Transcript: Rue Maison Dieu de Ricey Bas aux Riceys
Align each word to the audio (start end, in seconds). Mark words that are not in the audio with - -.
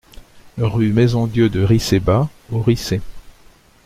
Rue 0.57 0.93
Maison 0.93 1.27
Dieu 1.27 1.47
de 1.49 1.61
Ricey 1.61 1.99
Bas 1.99 2.27
aux 2.51 2.59
Riceys 2.63 3.01